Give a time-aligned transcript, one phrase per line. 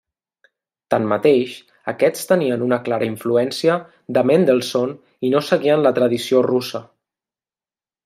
[0.93, 1.51] Tanmateix,
[1.93, 3.77] aquests tenien una clara influència
[4.19, 4.97] de Mendelssohn
[5.29, 6.87] i no seguien la tradició russa.